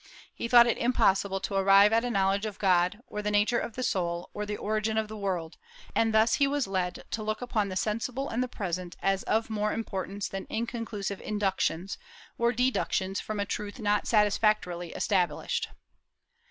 He 0.33 0.47
thought 0.47 0.65
it 0.65 0.79
impossible 0.79 1.39
to 1.41 1.53
arrive 1.53 1.93
at 1.93 2.03
a 2.03 2.09
knowledge 2.09 2.47
of 2.47 2.57
God, 2.57 3.03
or 3.05 3.21
the 3.21 3.29
nature 3.29 3.59
of 3.59 3.73
the 3.75 3.83
soul, 3.83 4.31
or 4.33 4.47
the 4.47 4.57
origin 4.57 4.97
of 4.97 5.07
the 5.09 5.15
world; 5.15 5.57
and 5.93 6.11
thus 6.11 6.33
he 6.33 6.47
was 6.47 6.65
led 6.65 7.03
to 7.11 7.21
look 7.21 7.39
upon 7.39 7.69
the 7.69 7.75
sensible 7.75 8.27
and 8.27 8.41
the 8.41 8.47
present 8.47 8.95
as 9.03 9.21
of 9.21 9.51
more 9.51 9.71
importance 9.71 10.27
than 10.27 10.47
inconclusive 10.49 11.21
inductions, 11.21 11.99
or 12.39 12.51
deductions 12.51 13.19
from 13.19 13.39
a 13.39 13.45
truth 13.45 13.77
not 13.77 14.07
satisfactorily 14.07 14.91
established. 14.93 15.69